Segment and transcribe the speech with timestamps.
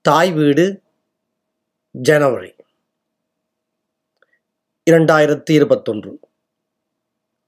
[0.00, 0.82] தாய் வீடு
[1.90, 2.50] ஜனவரி
[4.90, 6.20] இரண்டாயிரத்தி இருபத்தொன்று.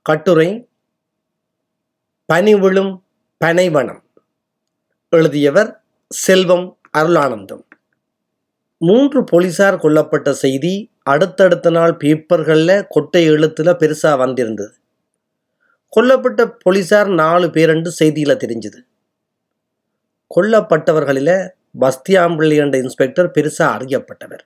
[0.02, 0.68] கட்டுரை
[2.32, 3.02] பனிவிழும்
[3.44, 4.02] பனைவனம்
[5.08, 7.62] எழுதியவர் செல்வம் அருளானந்தம்.
[8.78, 14.74] மூன்று போலீசார் கொல்லப்பட்ட செய்தி அடுத்தடுத்த நாள் பேப்பர்களில் கொட்டை எழுத்துல பெருசாக வந்திருந்தது.
[15.96, 18.82] கொல்லப்பட்ட போலீசார் நாலு பேரென்று செய்தியில் தெரிஞ்சுது.
[20.34, 24.44] கொல்லப்பட்டவர்களில் பஸ்தியாம்பிள்ளை என்ற இன்ஸ்பெக்டர் பெருசாக அறியப்பட்டவர்.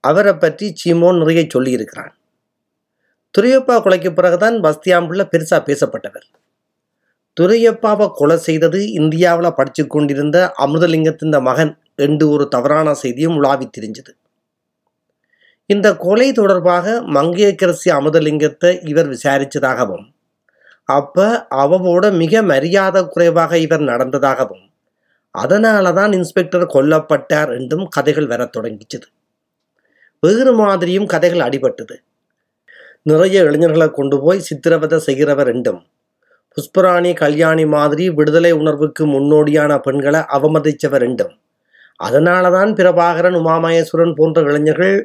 [0.00, 2.12] அவரை பற்றி சீமோன் நிறைய சொல்லியிருக்கிறான்.
[3.38, 6.26] துரையப்பா கொலைக்கு பிறகுதான் பஸ்தியாம்பிள்ளை பெருசாக பேசப்பட்டவர்.
[7.36, 14.12] துரையப்பாவை கொலை செய்தது இந்தியாவில் படித்து கொண்டிருந்த அமிர்தலிங்கத்தின் மகன் என்று ஒரு தவறான செய்தியும் உலாவி தெரிஞ்சது.
[15.66, 20.06] இந்த கொலை தொடர்பாக மங்கையக்கரசி அமிர்தலிங்கத்தை இவர் விசாரித்ததாகவும்
[20.88, 24.69] அப்போ அவவோட மிக மரியாதை குறைவாக இவர் நடந்ததாகவும்
[25.34, 29.06] அதனால தான் இன்ஸ்பெக்டர் கொல்லப்பட்டார் என்றும் கதைகள் வரத் தொடங்கிச்சது.
[30.22, 31.96] வேறு மாதிரியும் கதைகள் அடிபட்டது.
[33.02, 35.80] நிறைய இளைஞர்களை கொண்டு போய் சித்திரவதை செய்கிறவர் என்றும்
[36.56, 41.34] புஷ்பராணி கல்யாணி மாதிரி விடுதலை உணர்வுக்கு முன்னோடியான பெண்களை அவமதித்தவர் என்றும்
[42.00, 44.96] அதனால தான் பிரபாகரன் உமாமகேஸ்வரன் போன்ற இளைஞர்கள்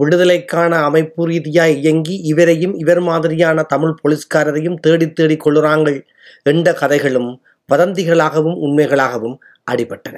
[0.00, 5.98] விடுதலைக்கான அமைப்பு ரீதியாக இயங்கி இவரையும் இவர் மாதிரியான தமிழ் போலீஸ்காரரையும் தேடி தேடி கொள்ளுறாங்கள்
[6.42, 7.30] என்ற கதைகளும்
[7.68, 10.16] வதந்திகளாகவும் உண்மைகளாகவும் அடிபட்டன.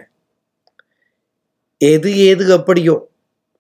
[1.81, 2.95] எது ஏது எப்படியோ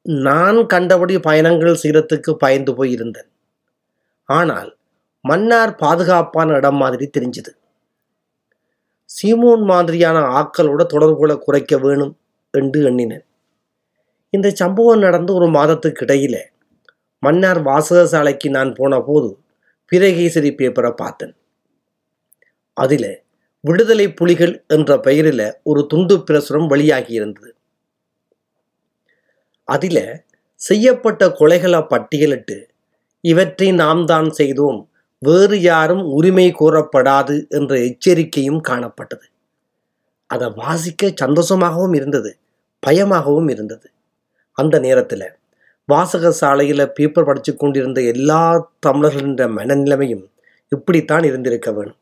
[0.06, 3.28] நான் கண்டபடி பயணங்கள் செய்கிறதுக்கு பயந்து போய் இருந்தேன்.
[4.28, 4.70] ஆனால்
[5.24, 7.52] மன்னார் பாதுகாப்பான இடம் மாதிரி தெரிஞ்சுது.
[9.10, 12.12] சீமோன் மாதிரியான ஆக்களோட தொடர்புகளை குறைக்க வேணும்
[12.50, 13.24] என்று எண்ணினேன்.
[14.30, 16.36] இந்த சம்பவம் நடந்து ஒரு மாதத்துக்கு இடையில
[17.22, 19.28] மன்னார் வாசகசாலைக்கு நான் போன போது
[19.92, 21.34] பிரகேசரி பேப்பரை பார்த்தேன்.
[22.76, 23.10] அதில்
[23.66, 27.50] விடுதலை புலிகள் என்ற பெயரில் ஒரு துண்டு பிரசுரம் வெளியாகி இருந்தது
[29.68, 30.04] அதில்
[30.60, 32.56] செய்யப்பட்ட கொலைகளை பட்டியலிட்டு
[33.24, 34.78] இவற்றை நாம் தான் செய்தோம்
[35.22, 39.26] வேறு யாரும் உரிமை கூறப்படாது என்ற எச்சரிக்கையும் காணப்பட்டது.
[40.30, 42.30] அதை வாசிக்க சந்தோஷமாகவும் இருந்தது
[42.82, 43.86] பயமாகவும் இருந்தது.
[44.58, 45.26] அந்த நேரத்தில்
[45.88, 48.40] வாசக சாலையில் பேப்பர் படித்து கொண்டிருந்த எல்லா
[48.80, 50.24] தமிழர்களின் மனநிலைமையும்
[50.72, 52.00] இப்படித்தான் இருந்திருக்க வேணும்.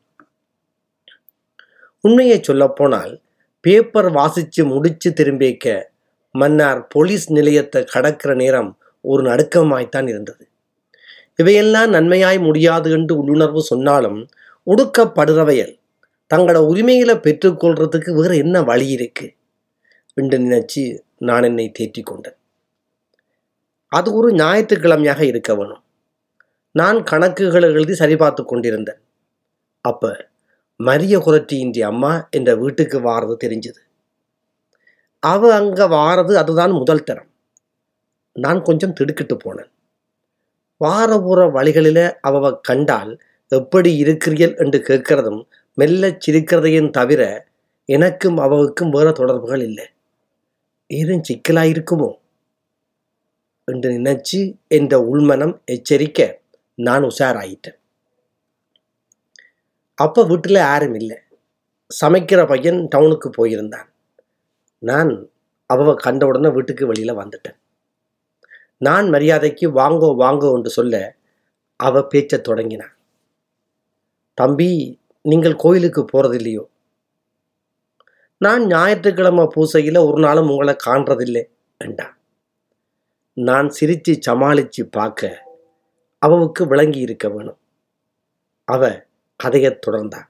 [2.05, 3.13] உண்மையை சொல்லப்போனால்
[3.63, 5.75] பேப்பர் வாசித்து முடித்து திரும்பிக்க
[6.35, 8.71] மன்னார் போலீஸ் நிலையத்தை கடக்கிற நேரம்
[9.05, 10.43] ஒரு நடுக்கமாய்த்தான் இருந்தது.
[11.35, 14.19] இவையெல்லாம் நன்மையாய் முடியாது என்று உள்ளுணர்வு சொன்னாலும்
[14.67, 15.73] ஒடுக்கப்படுறவையல்
[16.31, 19.25] தங்களோட உரிமைகளை பெற்றுக்கொள்றதுக்கு வேறு என்ன வழி இருக்கு?
[20.17, 20.83] என்று நினைச்சு
[21.19, 22.37] நான் என்னை தேற்றி கொண்டேன்.
[23.91, 25.83] அது ஒரு ஞாயிற்றுக்கிழமையாக இருக்க வேணும்.
[26.75, 29.01] நான் கணக்குகளை எழுதி சரிபார்த்து கொண்டிருந்தேன்.
[29.85, 30.11] அப்போ
[30.83, 33.77] மரிய குரட்டியின்றி அம்மா என்ற வீட்டுக்கு வாரது தெரிஞ்சது.
[35.19, 37.27] அவ அங்க வாரது அதுதான் முதல் தரம்.
[38.33, 39.71] நான் கொஞ்சம் திடுக்கிட்டு போனேன்.
[40.77, 47.47] வார போற வழிகளில அவ கண்டால் எப்படி இருக்கிறீர்கள் என்று கேட்கிறதும் மெல்ல சிரிக்கிறதையும் தவிர
[47.85, 49.85] எனக்கும் அவவுக்கும் வேற தொடர்புகள் இல்லை.
[50.87, 52.11] ஏதும் சிக்கலாயிருக்குமோ?
[53.65, 56.33] என்று நினைச்சு என்ற உள்மனம் எச்சரிக்க
[56.75, 57.79] நான் உஷாராயிட்டேன்.
[59.97, 61.17] அப்போ வீட்டில் யாரும் இல்லை.
[61.91, 63.87] சமைக்கிற பையன் டவுனுக்கு போயிருந்தான்.
[64.83, 65.11] நான்
[65.69, 67.57] அவ கண்ட உடனே வீட்டுக்கு வெளியில் வந்துட்டேன்.
[68.77, 70.95] நான் மரியாதைக்கு வாங்கோ வாங்கோ என்று சொல்ல
[71.79, 72.93] அவ பேச்ச தொடங்கினான்
[74.37, 74.69] தம்பி
[75.25, 76.63] நீங்கள் கோயிலுக்கு போறதில்லையோ
[78.41, 81.43] நான் ஞாயிற்றுக்கிழமை பூசையில் ஒரு நாளும் உங்களை காண்றதில்லை
[81.81, 82.15] என்றான்.
[83.37, 85.29] நான் சிரித்து சமாளித்து பார்க்க
[86.21, 87.59] அவவுக்கு விளங்கி இருக்க வேணும்.
[88.67, 88.97] அவள்
[89.39, 90.27] கதையத் தொடர்ந்தார்.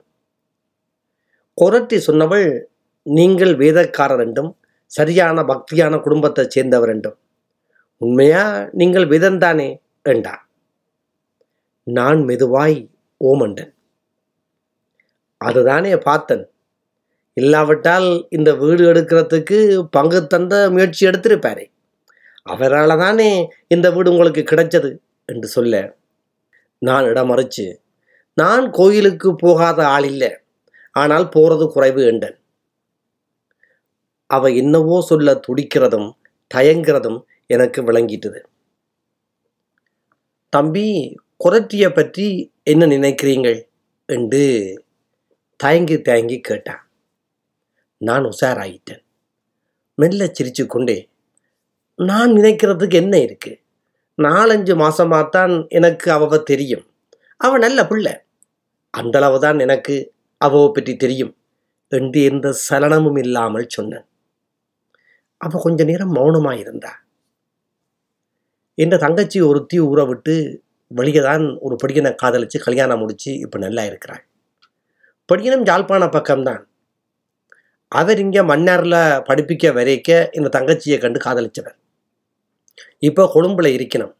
[1.54, 2.62] கொரட்டி சொன்னவள்
[3.04, 7.18] நீங்கள் வேதக்காரர் என்றும் சரியான பக்தியான குடும்பத்தைச் சேர்ந்தவர் என்றும்.
[7.98, 9.70] உண்மையா நீங்கள் வேதந்தானே?
[10.02, 10.48] என்றார்.
[11.84, 12.90] நான் மெதுவாய்
[13.24, 13.74] ஓமண்டன்
[15.38, 16.50] அதுதானே பார்த்தன்.
[17.34, 21.66] இல்லாவிட்டால் இந்த வீடு எடுக்கிறதுக்கு பங்கு தந்த முயற்சி எடுத்திருப்பாரே.
[22.44, 24.98] அவரால் தானே இந்த வீடு உங்களுக்கு கிடைச்சது?
[25.26, 25.98] என்று சொல்ல
[26.78, 27.66] நான் இடமறிச்சு
[28.38, 30.32] நான் கோயிலுக்கு போகாத ஆள் இல்லை
[30.92, 32.38] ஆனால் போறது குறைவு என்றன்
[34.28, 36.12] அவ என்னவோ சொல்ல துடிக்கிறதும்
[36.56, 38.40] தயங்கிறதும் எனக்கு விளங்கிட்டது.
[40.50, 41.16] தம்பி
[41.46, 43.66] குரட்டியை பற்றி என்ன நினைக்கிறீங்கள்?
[44.06, 44.44] என்று
[45.58, 46.90] தயங்கி தயங்கி கேட்டான்.
[47.98, 49.04] நான் உஷாராயிட்டேன்.
[49.96, 51.10] மெல்ல சிரிச்சு கொண்டே
[51.96, 53.62] நான் நினைக்கிறதுக்கு என்ன இருக்கு?
[54.18, 56.86] நாலஞ்சு மாசமாத்தான் எனக்கு அவ தெரியும்.
[57.38, 58.25] அவ நல்ல பிள்ளை.
[59.00, 59.96] அந்தளவு தான் எனக்கு
[60.42, 61.34] அவவை பற்றி தெரியும்
[61.92, 64.06] என்று எந்த சலனமும் இல்லாமல் சொன்னேன்.
[65.42, 66.92] அப்போ கொஞ்ச நேரம் மௌனமாக இருந்தா.
[68.78, 70.34] என் தங்கச்சி ஒருத்தி ஊற விட்டு
[70.92, 74.24] வெளியே தான் ஒரு படிக்கனை காதலிச்சு கல்யாணம் முடித்து இப்போ நல்லா இருக்கிறாள்.
[75.30, 76.62] படிக்கணும் யாழ்ப்பாண பக்கம்தான்.
[77.92, 79.00] அவர் இங்கே மன்னாரில்
[79.30, 81.78] படிப்பிக்க வரைக்க இந்த தங்கச்சியை கண்டு காதலிச்சவர்.
[83.08, 84.14] இப்போ கொழும்பில் இருக்கணும்.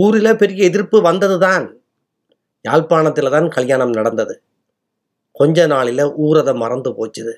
[0.00, 1.64] ஊரில் பெரிய எதிர்ப்பு வந்தது தான்
[2.64, 4.42] யாழ்ப்பாணத்தில் தான் கல்யாணம் நடந்தது.
[5.32, 7.34] கொஞ்ச நாளில் ஊரதை மறந்து போச்சுது.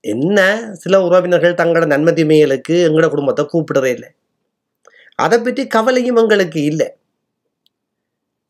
[0.00, 0.38] என்ன?
[0.72, 4.10] சில உறவினர்கள் தங்களோட நன்மை தீமைகளுக்கு எங்களோட குடும்பத்தை கூப்பிடுறதே இல்லை.
[5.16, 6.88] அதை பற்றி கவலையும் எங்களுக்கு இல்லை.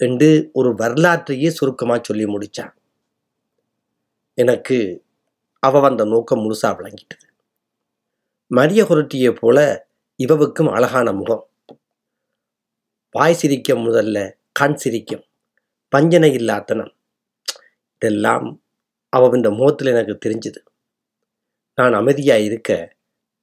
[0.00, 2.72] என்று ஒரு வரலாற்றையே சுருக்கமாக சொல்லி முடித்தான்
[4.34, 5.04] எனக்கு
[5.58, 7.26] அவ வந்த நோக்கம் முழுசாக விளங்கிட்டது.
[8.50, 9.58] மரிய குரட்டியை போல
[10.16, 11.44] இவவுக்கும் அழகான முகம்.
[13.10, 14.18] வாய் சிரிக்கும் முதல்ல
[14.52, 15.24] கண் சிரிக்கும்.
[15.92, 16.92] பஞ்சனை இல்லாத்தனம்.
[18.02, 18.46] இதெல்லாம்
[19.12, 20.60] அவள் இந்த முகத்தில் எனக்கு தெரிஞ்சுது.
[21.78, 22.70] நான் அமைதியாக இருக்க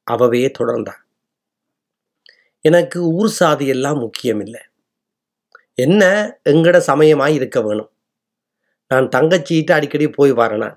[0.08, 1.02] அவவே தொடர்ந்தான்
[2.66, 4.62] எனக்கு ஊர் சாதி எல்லாம் முக்கியம் இல்லை
[5.78, 6.02] என்ன
[6.52, 7.90] எங்கட சமயமாய் இருக்க வேணும்?
[8.92, 10.70] நான் தங்கச்சியிட்ட அடிக்கடி போய் வரேனா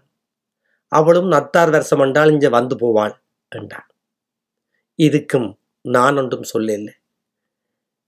[0.92, 3.14] அவளும் நத்தார் வருஷம் என்றால் இங்கே வந்து போவாள்
[3.52, 3.88] என்றான்
[4.98, 5.48] இதுக்கும்
[5.84, 6.90] நான் ஒன்றும் சொல்லல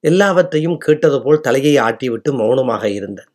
[0.04, 3.30] எல்லாவற்றையும் கேட்டது போல் தலையை ஆட்டிவிட்டு மௌனமாக இருந்தேன்.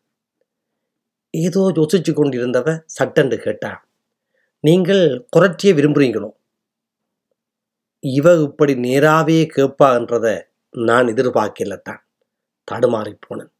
[1.33, 2.67] ஏதோ யோசிச்சு கொண்டிருந்தவ
[2.97, 3.71] சட்டென்று கேட்டா
[4.63, 5.03] நீங்கள்
[5.35, 6.29] குரற்றிய விரும்புறீங்களோ?
[8.03, 10.27] இவ இப்படி நேராவே கேட்பான்றத
[10.75, 12.01] நான் எதிர்பார்க்கலத்தான்
[12.67, 13.51] தடுமாறி போனேன்.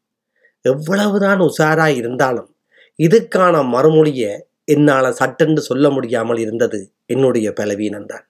[0.64, 2.50] எவ்வளவுதான் உஷாராய் இருந்தாலும்
[2.98, 4.24] இதுக்கான மறுமொழிய
[4.74, 6.80] என்னால் சட்டென்று சொல்ல முடியாமல் இருந்தது
[7.14, 8.26] என்னுடைய பலவீனம்தான்.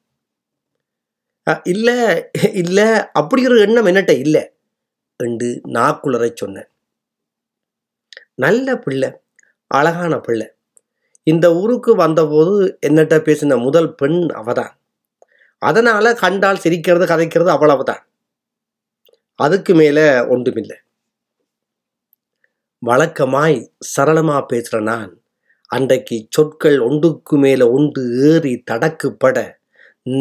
[1.72, 1.96] இல்லை
[2.62, 2.88] இல்லை
[3.20, 4.42] அப்படி ஒரு எண்ணம் என்னட்ட இல்லை
[5.20, 6.68] என்று நாக்குளரை சொன்னேன்.
[8.44, 9.08] நல்ல பிள்ளை
[9.70, 10.46] அழகான பிள்ளை.
[11.26, 14.72] இந்த ஊருக்கு வந்தபோது என்னட்ட பேசின முதல் பெண் அவதான்.
[15.62, 18.02] அதனால கண்டால் சிரிக்கிறது கதைக்கிறது அவ்வளவுதான்.
[19.38, 20.76] அதுக்கு மேல ஒன்றுமில்லை.
[22.82, 23.56] வழக்கமாய்
[23.96, 25.10] சரளமா பேசுகிற நான்
[25.70, 29.36] அன்றைக்கு சொற்கள் ஒன்றுக்கு மேல ஒன்று ஏறி தடக்குப்பட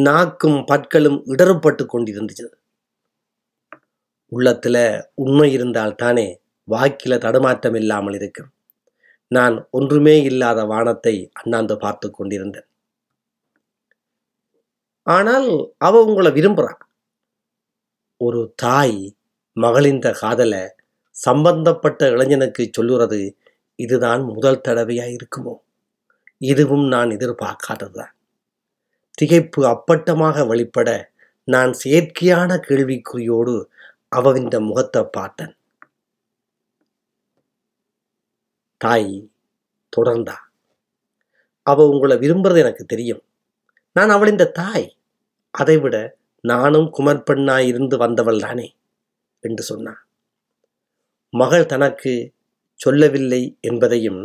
[0.06, 2.48] நாக்கும் பற்களும் இடறுபட்டு கொண்டிருந்துச்சு
[4.31, 4.78] உள்ளத்துல
[5.16, 6.28] உண்மை இருந்தால் தானே
[6.68, 8.50] வாக்கில தடுமாற்றம் இல்லாமல் இருக்கும்
[9.31, 12.68] நான் ஒன்றுமே இல்லாத வானத்தை அண்ணாந்து பார்த்து கொண்டிருந்தேன்.
[15.08, 16.72] ஆனால் அவ உங்களை விரும்புறா.
[18.22, 19.00] ஒரு தாய்
[19.58, 20.64] மகளிந்த காதலை
[21.16, 23.20] சம்பந்தப்பட்ட இளைஞனுக்கு சொல்லுறது
[23.80, 25.56] இதுதான் முதல் தடவையா இருக்குமோ?
[26.42, 28.14] இதுவும் நான் எதிர்பார்க்காததுதான்
[29.18, 30.90] திகைப்பு அப்பட்டமாக வெளிப்பட
[31.48, 33.56] நான் செயற்கையான கேள்விக்குறியோடு
[34.10, 35.54] அவவிந்த முகத்தை பார்த்தேன்.
[38.81, 39.10] தாய்
[39.94, 40.36] தொடர்ந்தா.
[41.66, 43.22] அவ உங்களை விரும்புறது எனக்கு தெரியும்.
[43.96, 44.88] நான் அவள் இந்த தாய்.
[45.54, 45.98] அதைவிட
[46.44, 48.68] நானும் குமர்பெண்ணாய் இருந்து வந்தவள் தானே
[49.44, 50.02] என்று சொன்னான்
[51.34, 52.14] மகள் தனக்கு
[52.80, 54.22] சொல்லவில்லை என்பதையும்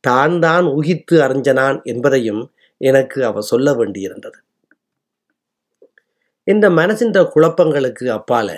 [0.00, 2.42] தான் தான் ஊகித்து அறிஞ்சனான் என்பதையும்
[2.80, 4.38] எனக்கு அவ சொல்ல வேண்டியிருந்தது.
[6.46, 8.48] இந்த மனசின்ற குழப்பங்களுக்கு அப்பால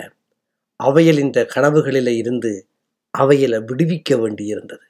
[0.79, 2.51] அவையில் இந்த கனவுகளில இருந்து
[3.13, 4.86] அவையில விடுவிக்க வேண்டியிருந்தது.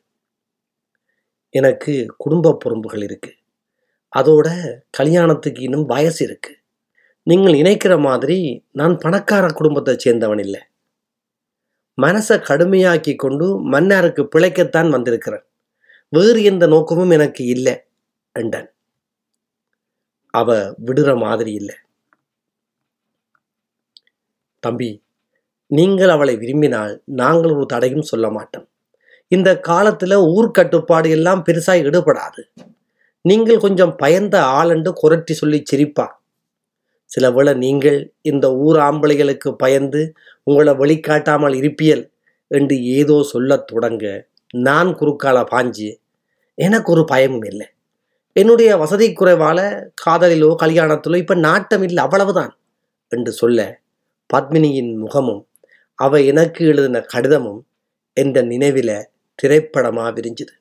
[1.53, 3.37] எனக்கு குடும்ப பொறுப்புகள் இருக்குது
[4.13, 4.47] அதோட
[4.89, 6.57] கல்யாணத்துக்கு இன்னும் வயசு இருக்குது
[7.27, 8.37] நீங்கள் நினைக்கிற மாதிரி
[8.71, 10.61] நான் பணக்கார குடும்பத்தை சேர்ந்தவன் இல்லை.
[11.97, 15.45] மனசை கடுமையாக்கி கொண்டு மன்னாருக்கு பிழைக்கத்தான் வந்திருக்கிறேன்.
[16.13, 17.75] வேறு எந்த நோக்கமும் எனக்கு இல்லை
[18.35, 18.69] என்றான்.
[20.33, 20.55] அவ
[20.87, 21.75] விடுற மாதிரி இல்லை.
[24.63, 24.89] தம்பி
[25.71, 28.67] நீங்கள் அவளை விரும்பினால் நாங்கள் ஒரு தடையும் சொல்ல மாட்டோம்.
[29.31, 32.41] இந்த காலத்துல ஊர்க்கட்டுப்பாடு எல்லாம் பெருசாக ஈடுபடாது
[33.25, 36.05] நீங்கள் கொஞ்சம் பயந்த ஆளண்டு குரட்டி சொல்லி சிரிப்பா.
[37.11, 40.01] சில வேளை நீங்கள் இந்த ஊர் ஆம்பளைகளுக்கு பயந்து
[40.43, 42.03] உங்களை வெளிக்காட்டாமல் இருப்பியல்
[42.51, 44.05] என்று ஏதோ சொல்லத் தொடங்க
[44.53, 45.89] நான் குறுக்கால பாஞ்சு
[46.57, 47.67] எனக்கு ஒரு பயமும் இல்லை.
[48.35, 49.59] என்னுடைய வசதி குறைவால
[50.05, 52.53] காதலிலோ கல்யாணத்திலோ இப்ப நாட்டம் இல்லை அவ்வளவுதான்
[53.11, 53.59] என்று சொல்ல
[54.29, 55.43] பத்மினியின் முகமும்
[55.99, 57.61] அவ எனக்கு எழுதின கடிதமும்
[58.17, 58.91] என்ற நினைவில
[59.39, 60.53] திரைப்படமாக விரிஞ்சுது.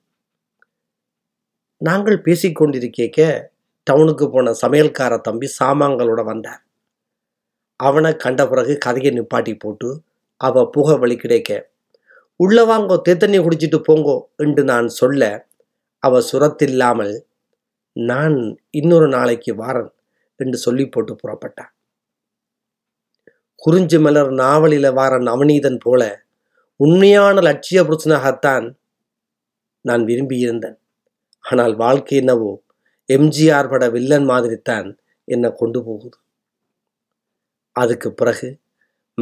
[1.81, 3.21] நாங்கள் பேசிக்கொண்டிருக்கேக்க
[3.87, 6.63] டவுனுக்கு போன சமையல்கார தம்பி சாமான்களோட வந்தார்.
[7.81, 9.89] அவனை கண்ட பிறகு கதையை நிப்பாட்டி போட்டு
[10.41, 11.51] அவ புகை வழி கிடைக்க
[12.41, 15.23] உள்ள வாங்கோ தேத்தண்ணி குடிச்சிட்டு போங்கோ என்று நான் சொல்ல
[16.03, 17.15] அவ சுரத்தில்லாமல்
[17.97, 18.37] நான்
[18.71, 19.91] இன்னொரு நாளைக்கு வாரன்
[20.41, 21.73] என்று சொல்லி போட்டு புறப்பட்டான்.
[23.63, 26.03] குறிஞ்சி மலர் நாவலில வாரன் அவனீதன் போல
[26.81, 28.67] உண்மையான லட்சிய புருஷனாகத்தான்
[29.85, 30.77] நான் விரும்பியிருந்தேன்.
[31.45, 32.53] ஆனால் வாழ்க்கை என்னவோ
[33.09, 34.89] எம்ஜிஆர் பட வில்லன் மாதிரித்தான்
[35.29, 36.17] என்னை கொண்டு போகுது.
[37.77, 38.49] அதுக்கு பிறகு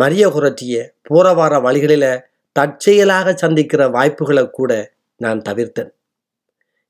[0.01, 2.23] மரிய குரட்டிய போற வார வழிகளில்
[2.57, 4.73] தற்செயலாக சந்திக்கிற வாய்ப்புகளை கூட
[5.21, 5.93] நான் தவிர்த்தேன்.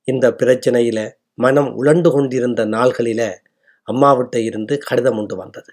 [0.09, 1.05] இந்த பிரச்சனையில்
[1.35, 3.29] மனம் உழண்டு கொண்டிருந்த நாள்களில்
[3.89, 5.71] அம்மாவிட்ட இருந்து கடிதம் உண்டு வந்தது.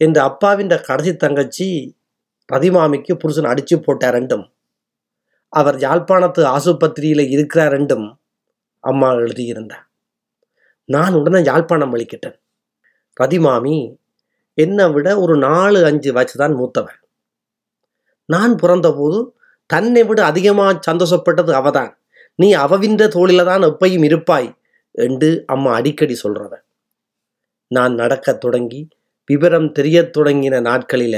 [0.00, 1.68] இந்த அப்பாவின் கடைசி தங்கச்சி
[2.52, 4.44] ரதிமாமிக்கு புருஷன் அடிச்சு போட்டாரெண்டும்
[5.48, 8.06] அவர் யாழ்ப்பாணத்து ஆசுபத்திரியில் இருக்கிறார் ரெண்டும்
[8.84, 9.84] அம்மா எழுதியிருந்தார்.
[10.84, 12.36] நான் உடனே யாழ்ப்பாணம் வலிக்கிட்டேன்
[13.20, 13.76] ரதிமாமி
[14.54, 17.00] என்னை விட ஒரு நாலு அஞ்சு வயசு தான் மூத்தவன்
[18.28, 19.18] நான் பிறந்தபோது
[19.66, 21.90] தன்னை விட அதிகமாக சந்தோஷப்பட்டது அவதான்.
[22.34, 24.48] நீ அவவின்ற தோளில தான் எப்பையும் இருப்பாய்
[24.94, 26.64] என்று அம்மா அடிக்கடி சொல்றவன்
[27.70, 28.88] நான் நடக்கத் தொடங்கி
[29.30, 31.16] விவரம் தெரியத் தொடங்கின நாட்களில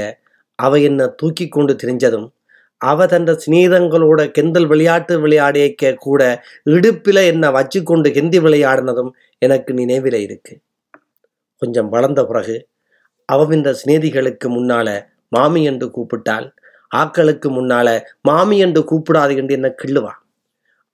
[0.59, 2.27] அவ என்ன தூக்கி கொண்டு திரிஞ்சதும்
[2.81, 6.21] அவ தந்த சிநேதங்களோட கெந்தல் விளையாட்டு விளையாடிக்க கூட
[6.75, 9.11] இடுப்பில என்னை வச்சு கொண்டு கெந்தி விளையாடினதும்
[9.41, 10.53] எனக்கு நினைவில் இருக்கு.
[11.61, 12.55] கொஞ்சம் வளர்ந்த பிறகு
[13.29, 14.89] அவவிந்த சிநேதிகளுக்கு முன்னால
[15.27, 16.47] மாமி என்று கூப்பிட்டால்
[16.91, 17.87] ஆக்களுக்கு முன்னால
[18.21, 20.13] மாமி என்று கூப்பிடாது என்று என்ன கிள்ளுவா.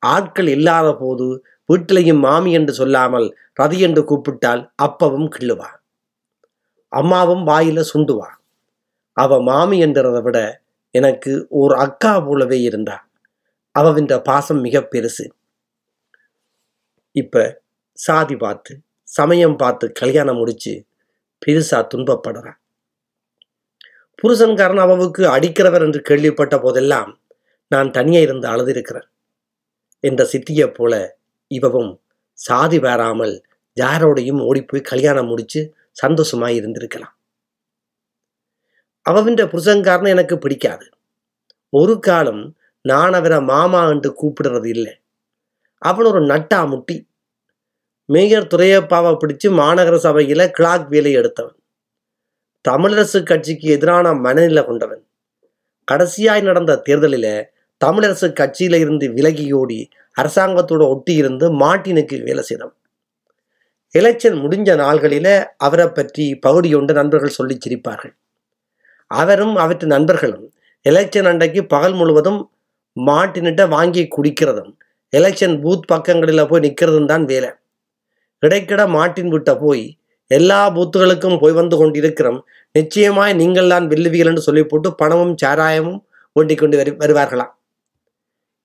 [0.04, 1.28] ஆட்கள் இல்லாத போது
[1.70, 3.28] வீட்டிலையும் மாமி என்று சொல்லாமல்
[3.62, 5.70] ரதி என்று கூப்பிட்டால் அப்பவும் கிள்ளுவா.
[6.92, 8.28] அம்மாவும் வாயில சுண்டுவா.
[9.18, 10.38] அவ மாமி என்றதை விட
[10.96, 12.98] எனக்கு ஒரு அக்கா போலவே இருந்தா.
[13.76, 15.26] அவவின்ற பாசம் மிக பெருசு.
[17.16, 17.44] இப்ப
[17.98, 18.74] சாதி பார்த்து
[19.08, 20.74] சமயம் பார்த்து கல்யாணம் முடிச்சு
[21.42, 22.52] பெருசா துன்பப்படுறா.
[24.20, 27.10] புருஷன்காரன் அவவுக்கு அடிக்கிறவர் என்று கேள்விப்பட்ட போதெல்லாம்
[27.72, 29.08] நான் தனியே இருந்து அழுதிருக்கிறேன்
[30.04, 30.94] என்ற சித்தியைப் போல
[31.52, 31.92] இவவும்
[32.40, 33.36] சாதி வேறாமல்
[33.78, 37.14] யாரோடையும் ஓடிப்போய் கல்யாணம் முடிச்சு சந்தோஷமாய் இருந்திருக்கலாம்.
[39.10, 40.86] அவவின்ற புருஷங்காரனை எனக்கு பிடிக்காது.
[41.70, 44.94] ஒரு காலம் நான் அவரை மாமா என்று கூப்பிடுறது இல்லை.
[45.78, 47.08] அவன் ஒரு நட்டா முட்டி.
[48.06, 51.58] மேயர் துரையப்பாவை பிடிச்சு மாநகர சபையில் கிளாக் வேலை எடுத்தவன்.
[52.66, 55.04] தமிழரசு கட்சிக்கு எதிரான மனநிலை கொண்டவன்.
[55.92, 57.50] கடைசியாய் நடந்த தேர்தலில்
[57.86, 59.80] தமிழரசு கட்சியில இருந்து விலகியோடி
[60.22, 62.78] அரசாங்கத்தோட ஒட்டி இருந்து மார்ட்டினுக்கு வேலை செய்தவன்
[63.94, 68.14] எலெக்ஷன் முடிஞ்ச நாள்களில அவரை பற்றி பகுதியொன்று நண்பர்கள் சொல்லி சிரிப்பார்கள்.
[69.12, 70.46] அவரும் அவற்று நண்பர்களும்
[70.86, 72.40] எலெக்ஷன் அன்றைக்கு பகல் முழுவதும்
[72.98, 74.72] மாட்டினிட்ட வாங்கி குடிக்கிறதும்
[75.14, 77.50] எலெக்ஷன் பூத் பக்கங்களில் போய் நிற்கிறதும் தான் வேலை.
[78.44, 79.84] இடைக்கிட மாட்டின் விட்ட போய்
[80.32, 82.40] எல்லா பூத்துகளுக்கும் போய் வந்து கொண்டிருக்கிறோம்.
[82.76, 86.00] நிச்சயமாய் நீங்கள் தான் வெல்லுவீர்கள் என்று சொல்லி போட்டு பணமும் சாராயமும்
[86.36, 87.52] ஓட்டிக் கொண்டு வரு வருவார்களாம்.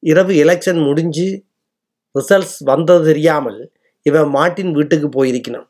[0.03, 1.27] இரவு எலெக்ஷன் முடிஞ்சு
[2.15, 3.61] ரிசல்ட்ஸ் வந்தது தெரியாமல்
[4.07, 5.67] இவன் மாட்டின் வீட்டுக்கு போயிருக்கணும்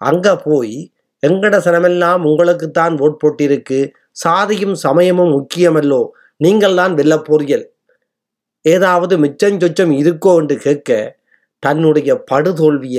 [0.00, 0.74] அங்கே போய்
[1.22, 3.80] எங்கட சனமெல்லாம் உங்களுக்குத்தான் ஓட் போட்டிருக்கு.
[4.24, 6.00] சாதியும் சமயமும் முக்கியமல்லோ
[6.36, 7.64] நீங்கள் தான் வெல்ல போறீர்கள்
[8.64, 10.90] ஏதாவது மிச்சம் சொச்சம் இருக்கோ என்று கேட்க
[11.58, 12.98] தன்னுடைய படுதோல்விய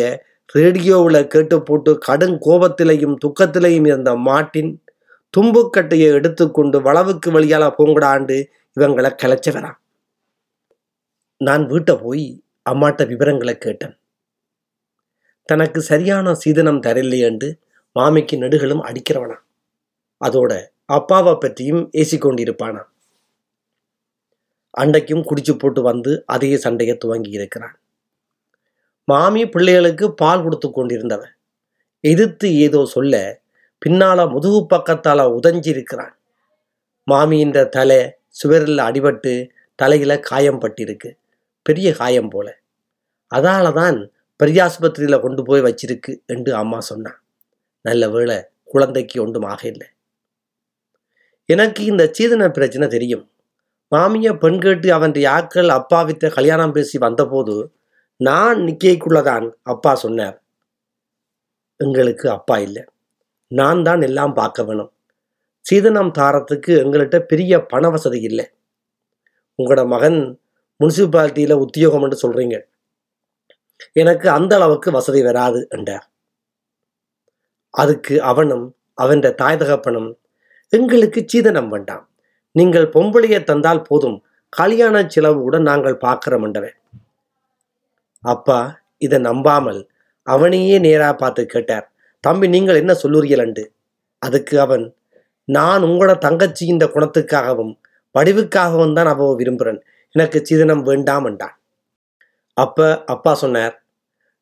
[0.55, 4.71] ரேடியோவில் கேட்டு போட்டு கடும் கோபத்திலையும் துக்கத்திலையும் இருந்த மாட்டின்
[5.37, 8.37] தும்புக்கட்டையை எடுத்துக்கொண்டு வளவுக்கு வழியால் போங்கடாண்டு
[8.77, 9.79] இவங்களை கிளச்சவரான்
[11.41, 12.25] நான் வீட்டை போய்
[12.71, 13.95] அம்மாட்ட விவரங்களை கேட்டேன்.
[15.49, 17.47] தனக்கு சரியான சீதனம் தரலையேண்டு
[17.95, 19.37] மாமிக்கு நடுகளும் அடிக்கிறவனா?
[20.21, 22.81] அதோட அப்பாவை பற்றியும் ஏசிக்கொண்டிருப்பானா?
[24.73, 27.79] அண்டைக்கும் குடிச்சு போட்டு வந்து அதே சண்டையை துவங்கி இருக்கிறான்.
[29.05, 31.33] மாமி பிள்ளைகளுக்கு பால் கொடுத்து கொண்டிருந்தவன்.
[31.99, 33.41] எதிர்த்து ஏதோ சொல்ல
[33.85, 36.13] பின்னால முதுகு பக்கத்தால உதஞ்சிருக்கிறான்.
[37.03, 41.11] மாமியின் தலை சுவரில் அடிபட்டு தலையில காயம் பட்டிருக்கு.
[41.63, 42.47] பெரிய காயம் போல.
[43.31, 47.22] அதால தான் பெரியாஸ்பத்திரியில கொண்டு போய் வச்சிருக்கு என்று அம்மா சொன்னான்.
[47.85, 49.87] நல்ல வேளை குழந்தைக்கு ஒன்றும் ஆக இல்லை
[51.49, 53.23] எனக்கு இந்த சீதன பிரச்சனை தெரியும்.
[53.91, 57.55] மாமிய பெண் கேட்டு அவன் யாக்கள் அப்பாவித்த கல்யாணம் பேசி வந்தபோது
[58.19, 60.37] நான் நிக்கைக்குள்ளதான் அப்பா சொன்னார்.
[61.79, 62.83] எங்களுக்கு அப்பா இல்லை.
[63.51, 64.91] நான் தான் எல்லாம் பார்க்க வேணும்.
[65.65, 68.45] சீதனம் தாரத்துக்கு எங்கள்கிட்ட பெரிய பண வசதி இல்லை.
[69.59, 70.19] உங்களோட மகன்
[70.79, 72.17] முனிசிபாலிட்டியில் உத்தியோகம் என்று
[73.93, 76.05] எனக்கு அந்த அளவுக்கு வசதி வராது என்றார்.
[77.73, 78.65] அதுக்கு அவனும்
[79.03, 80.09] அவன் தாய் தகப்பனும்
[80.73, 82.03] எங்களுக்கு சீதனம் வேண்டாம்.
[82.55, 84.17] நீங்கள் பொம்பளையை தந்தால் போதும்.
[84.53, 86.77] கல்யாண செலவு கூட நாங்கள் பார்க்கிறோம் என்றவன்
[88.23, 88.59] அப்பா
[89.05, 89.79] இதை நம்பாமல்
[90.27, 91.85] அவனையே நேராக பார்த்து கேட்டார்.
[92.23, 93.63] தம்பி நீங்கள் என்ன சொல்லுறீங்களண்டு
[94.21, 94.85] அதுக்கு அவன்
[95.47, 97.73] நான் உங்களோட தங்கச்சி இந்த குணத்துக்காகவும்
[98.15, 99.79] வடிவுக்காகவும் தான் அவ விரும்புகிறேன்.
[100.15, 101.55] எனக்கு சீதனம் வேண்டாம் என்றான்.
[102.57, 103.75] அப்ப அப்பா சொன்னார்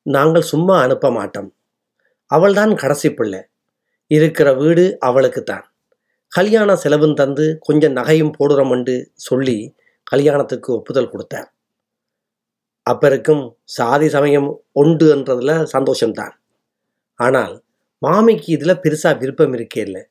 [0.06, 1.50] நாங்கள் சும்மா அனுப்ப மாட்டோம்.
[2.32, 3.42] அவள்தான் கடைசி பிள்ளை.
[4.12, 5.66] இருக்கிற வீடு அவளுக்கு தான்
[6.32, 8.96] கல்யாண செலவும் தந்து கொஞ்சம் நகையும் போடுறோம் என்று
[9.28, 9.58] சொல்லி
[10.08, 11.50] கல்யாணத்துக்கு ஒப்புதல் கொடுத்தார்.
[12.86, 13.44] அப்ப இருக்கும்
[13.78, 16.34] சாதி சமயம் உண்டு என்றதில் சந்தோஷம்தான்.
[17.20, 17.54] ஆனால்
[18.02, 20.04] மாமிக்கு இதில் பெருசாக விருப்பம் இருக்கே இல்லை.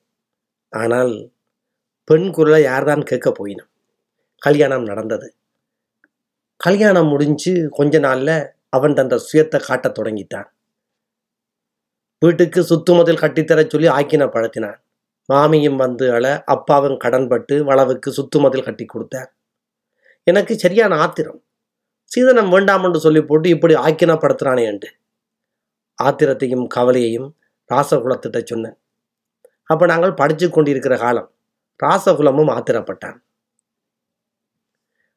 [0.72, 1.12] ஆனால்
[2.08, 3.70] பெண் குரலை யார்தான் கேட்க போயினும்.
[4.42, 5.28] கல்யாணம் நடந்தது.
[6.60, 8.36] கல்யாணம் முடிஞ்சு கொஞ்ச நாளில்
[8.68, 10.48] அவன் தந்த சுயத்தை காட்டத் தொடங்கிட்டான்.
[12.22, 14.78] வீட்டுக்கு சுத்துமதில் கட்டித்தரச் சொல்லி ஆக்கின பழத்தினான்
[15.28, 19.30] மாமியும் வந்து அழ அப்பாவும் கடன்பட்டு வளவுக்கு சுத்துமதில் கட்டி கொடுத்தேன்
[20.26, 21.40] எனக்கு சரியான ஆத்திரம்.
[22.04, 24.88] சீதனம் வேண்டாம் என்று சொல்லி போட்டு இப்படி ஆக்கினப்படுத்துறானே என்று.
[25.98, 27.28] ஆத்திரத்தையும் கவலையையும்
[27.70, 28.76] ராசகுலத்திட்ட சொன்னேன்.
[29.64, 31.28] அப்போ நாங்கள் படித்து கொண்டிருக்கிற காலம்.
[31.80, 33.18] ராசகுலமும் ஆத்திரப்பட்டான்.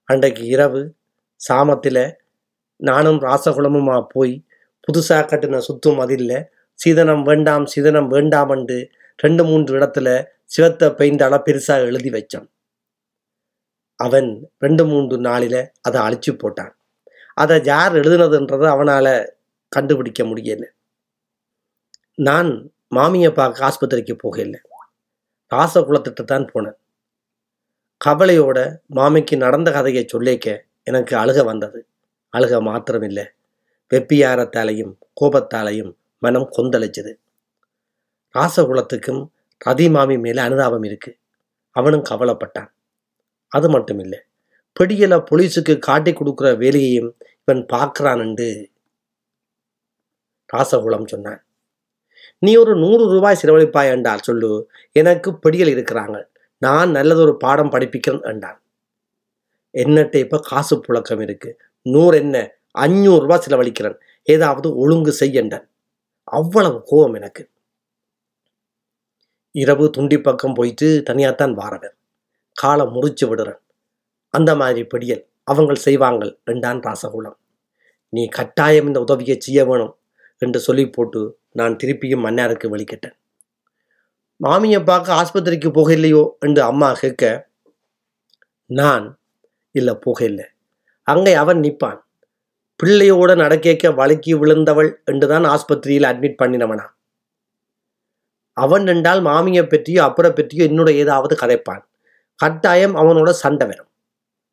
[0.10, 0.81] அன்றைக்கு இரவு
[1.50, 2.05] சாமத்தில்
[2.79, 4.33] நானும் ராசகுலமுமா போய்
[4.88, 6.38] புதுசாக கட்டின சுத்தும் மதிலில்
[6.75, 12.47] சீதனம் வேண்டாம் சீதனம் வேண்டாம் என்று ரெண்டு மூன்று இடத்துல சிவத்தை பெயிண்டால பெருசாக எழுதி வச்சான்.
[13.95, 16.73] அவன் ரெண்டு மூன்று நாளில் அதை அழிச்சு போட்டான்.
[17.33, 19.33] அதை யார் எழுதுனதுன்றதை அவனால்
[19.69, 20.65] கண்டுபிடிக்க முடியல.
[22.15, 24.57] நான் மாமியை பார்க்க ஆஸ்பத்திரிக்கு போகல.
[25.55, 26.77] ராசகுலத்திட்ட தான் போனேன்.
[28.05, 31.87] கவலையோட மாமிக்கு நடந்த கதையை சொல்லிக்க எனக்கு அழுக வந்தது.
[32.33, 33.25] அழுக மாத்திரமில்லை.
[33.91, 35.91] வெப்பியாரத்தாலையும் கோபத்தாலையும்
[36.25, 37.11] மனம் கொந்தளிச்சது.
[38.35, 39.21] ராசகுலத்துக்கும்
[39.61, 41.11] ரதி மாமி மேலே அனுதாபம் இருக்கு.
[41.75, 42.69] அவனும் கவலைப்பட்டான்.
[43.51, 44.19] அது மட்டும் இல்லை
[44.75, 47.09] பிடியலை போலீஸுக்கு காட்டி கொடுக்குற வேலையையும்
[47.41, 48.47] இவன் பார்க்குறான்ண்டு
[50.49, 51.41] ராசகுலம் சொன்னான்.
[52.39, 54.49] நீ ஒரு நூறு ரூபாய் செலவழிப்பாய் என்றால் சொல்லு
[55.01, 56.17] எனக்கு பிடியில் இருக்கிறாங்க.
[56.61, 58.59] நான் நல்லதொரு பாடம் படிப்பிக்கிறேன் என்றான்.
[59.73, 61.49] என்னட்ட இப்போ காசு புழக்கம் இருக்கு.
[61.85, 62.37] நூறு என்ன
[62.77, 63.97] அஞ்சூறுரூவா செலவழிக்கிறேன்.
[64.27, 65.65] ஏதாவது ஒழுங்கு செய்யண்டான்
[66.39, 67.43] அவ்வளவு கோபம் எனக்கு.
[69.55, 71.95] இரவு துண்டி பக்கம் போயிட்டு தனியாத்தான் வாரவர்.
[72.55, 73.61] காலை முறிச்சு விடுறேன்.
[74.33, 77.37] அந்த மாதிரி பிடியல் அவங்கள் செய்வாங்கள் என்றான் ராசகுலம்.
[78.13, 79.93] நீ கட்டாயம் இந்த உதவியை செய்ய வேணும்
[80.41, 81.21] என்று சொல்லி போட்டு
[81.59, 83.17] நான் திருப்பியும் மன்னாருக்கு வெளிக்கிட்டேன்
[84.39, 87.25] மாமியை பார்க்க ஆஸ்பத்திரிக்கு போக இல்லையோ என்று அம்மா கேட்க
[88.69, 89.05] நான்
[89.75, 90.45] இல்லை போக இல்லை
[91.08, 91.99] அங்கே அவன் நிற்பான்.
[92.84, 96.86] பிள்ளையோட நடக்கேக்க வழுக்கி விழுந்தவள் என்றுதான் ஆஸ்பத்திரியில் அட்மிட் பண்ணினவனா.
[98.54, 101.84] அவன் என்றால் மாமியை பற்றியோ அப்புறம் பற்றியோ என்னோட ஏதாவது கதைப்பான்.
[102.39, 103.89] கட்டாயம் அவனோட சண்டை வரும்.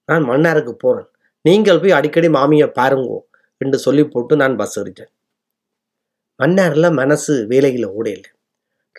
[0.05, 1.09] நான் மன்னாருக்கு போகிறேன்
[1.45, 3.19] நீங்கள் போய் அடிக்கடி மாமியை பாருங்கோ
[3.59, 5.11] என்று சொல்லி போட்டு நான் பஸ் ஏறிட்டேன்.
[6.40, 8.29] மன்னாரில் மனசு வேலையில் ஓடையில்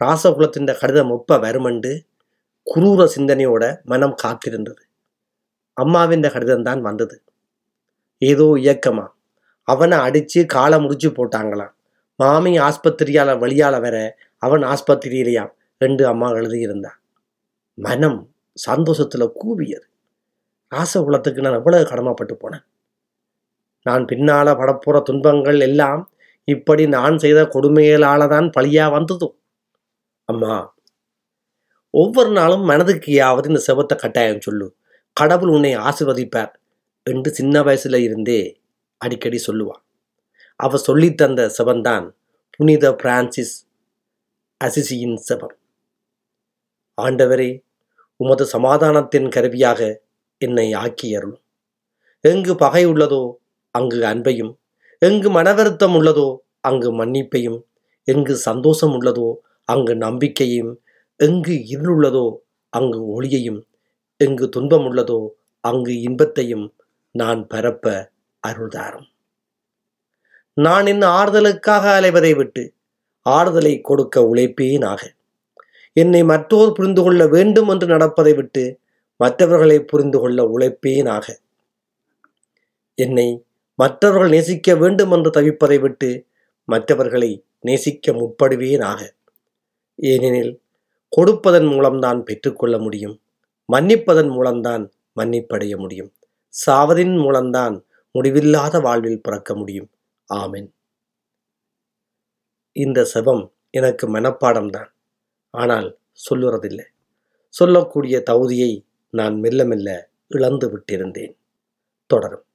[0.01, 1.93] ராசகுலத்தின் கடிதம் ஒப்ப வருமண்டு
[2.67, 4.83] குரூர சிந்தனையோட மனம் காத்திருந்தது.
[5.77, 7.21] அம்மாவின் கடிதம் தான் வந்தது.
[8.17, 9.07] ஏதோ இயக்கமா
[9.71, 11.73] அவனை அடித்து காலை முடிச்சு போட்டாங்களாம்.
[12.19, 13.95] மாமி ஆஸ்பத்திரியால் வழியால் வர
[14.43, 16.97] அவன் ஆஸ்பத்திரியிலையாம் ரெண்டு அம்மா எழுதியிருந்தான்
[17.77, 18.19] மனம்
[18.57, 19.85] சந்தோஷத்தில் கூவியது.
[20.71, 22.65] ராசகுலத்துக்கு நான் எவ்வளவு கடமைப்பட்டு போனேன்.
[23.85, 26.01] நான் பின்னால் படப்போகிற துன்பங்கள் எல்லாம்
[26.47, 29.29] இப்படி நான் செய்த கொடுமைகளால தான் பழியாக வந்ததோ?
[30.29, 30.53] அம்மா
[31.93, 33.11] ஒவ்வொரு நாளும் மனதுக்கு
[33.49, 34.67] இந்த செவத்தை கட்டாயம் சொல்லு.
[35.17, 36.51] கடவுள் உன்னை ஆசிர்வதிப்பார்
[37.05, 38.41] என்று சின்ன வயசுல இருந்தே
[39.01, 39.81] அடிக்கடி சொல்லுவான்
[40.59, 42.05] அவ சொல்லித்தந்த செவன்தான்
[42.51, 43.53] புனித பிரான்சிஸ்
[44.61, 45.55] அசிசியின் செபம்.
[46.97, 47.49] ஆண்டவரே
[48.19, 49.79] உமது சமாதானத்தின் கருவியாக
[50.37, 51.41] என்னை ஆக்கி அருளும்
[52.23, 53.21] எங்கு பகை உள்ளதோ
[53.75, 54.53] அங்கு அன்பையும்
[55.01, 56.27] எங்கு மனவருத்தம் உள்ளதோ
[56.61, 57.59] அங்கு மன்னிப்பையும்
[58.07, 59.27] எங்கு சந்தோஷம் உள்ளதோ
[59.69, 60.71] அங்கு நம்பிக்கையும்
[61.19, 62.25] எங்கு இருள் உள்ளதோ
[62.69, 63.61] அங்கு ஒளியையும்
[64.17, 65.19] எங்கு துன்பம் உள்ளதோ
[65.63, 66.65] அங்கு இன்பத்தையும்
[67.15, 67.85] நான் பரப்ப
[68.47, 69.07] அருள்தாரும்.
[70.53, 72.73] நான் என் ஆறுதலுக்காக அலைவதை விட்டு
[73.29, 75.01] ஆறுதலை கொடுக்க உழைப்பேனாக.
[75.93, 78.79] என்னை மற்றோர் புரிந்து கொள்ள வேண்டும் என்று நடப்பதை விட்டு
[79.17, 81.35] மற்றவர்களை புரிந்து கொள்ள உழைப்பேனாக.
[82.95, 86.25] என்னை மற்றவர்கள் நேசிக்க வேண்டும் என்று தவிப்பதை விட்டு
[86.65, 89.09] மற்றவர்களை நேசிக்க முற்படுவேனாக.
[89.95, 90.61] ஏனெனில்
[91.09, 93.21] கொடுப்பதன் மூலம்தான் பெற்றுக்கொள்ள முடியும்.
[93.73, 96.11] மன்னிப்பதன் மூலம்தான் மன்னிப்படைய முடியும்.
[96.65, 99.89] சாவதின் மூலம்தான் முடிவில்லாத வாழ்வில் பிறக்க முடியும்.
[100.29, 100.73] ஆமென்.
[102.75, 104.89] இந்த செபம் எனக்கு மனப்பாடம்தான்.
[105.53, 106.85] ஆனால் சொல்லுறதில்லை.
[107.53, 111.37] சொல்லக்கூடிய தகுதியை நான் மெல்ல மெல்ல இழந்து விட்டிருந்தேன்.
[112.05, 112.45] தொடரும்.